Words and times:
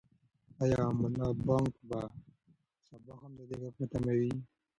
آیا 0.61 0.83
ملا 0.99 1.27
بانګ 1.45 1.71
به 1.89 1.99
سبا 2.87 3.13
هم 3.21 3.31
د 3.39 3.41
دې 3.49 3.55
غږ 3.61 3.73
په 3.79 3.85
تمه 3.91 4.13
وي؟ 4.19 4.33